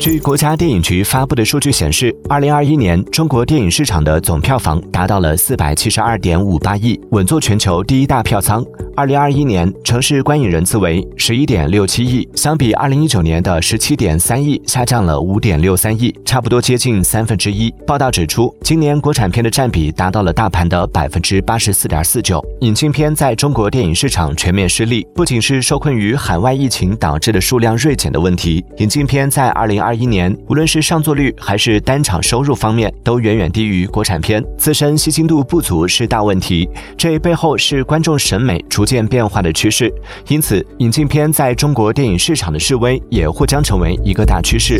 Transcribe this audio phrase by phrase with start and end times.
[0.00, 8.64] 据国家电影局发布的数据显示，二零二一年中国电影市场的总票房达到了四百七十二点五八亿，稳坐全球第一大票仓。
[8.94, 17.72] 二零二一年城市观影人次为十一点六七亿，相比二零一九年的十七点三亿，下降了五点六三亿，差不多接近三分之一。
[17.86, 22.44] 报道指出，今年国产片的占比达到了大盘的百分之八十四点四九。
[22.60, 36.68] 引进片在中国电影市场全面失利，不仅是受困于海外疫情导致的数量锐减的问题，引进片在二零二一年，无论是上座率还是单场收入方面，都远远低于国产片，自身吸金度不足是大问题。
[36.98, 39.94] 这背后是观众审美主逐渐变化的趋势，
[40.26, 44.76] 因此引进片在中国电影市场的示威也或将成为一个大趋势。